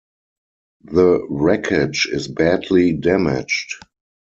The 0.85 1.27
wreckage 1.29 2.07
is 2.11 2.27
badly 2.27 2.93
damaged. 2.93 3.75